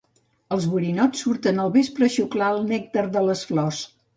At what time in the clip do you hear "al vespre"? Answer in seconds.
1.65-2.09